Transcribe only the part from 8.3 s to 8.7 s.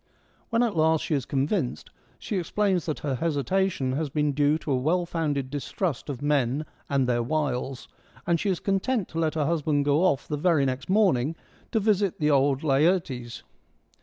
she is